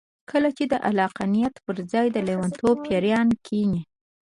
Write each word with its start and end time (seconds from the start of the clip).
کله 0.29 0.49
چې 0.57 0.63
د 0.71 0.73
عقلانيت 0.87 1.55
پر 1.65 1.77
ځای 1.91 2.07
د 2.11 2.17
لېونتوب 2.27 2.75
پېريان 2.87 3.29
کېني. 3.45 3.81